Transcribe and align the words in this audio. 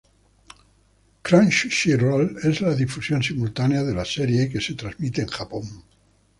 Crunchyroll 1.21 2.39
es 2.41 2.59
la 2.61 2.73
difusión 2.73 3.21
simultánea 3.21 3.83
de 3.83 3.93
la 3.93 4.03
serie 4.03 4.49
que 4.49 4.59
se 4.59 4.73
transmite 4.73 5.21
en 5.21 5.27
Japón. 5.27 5.83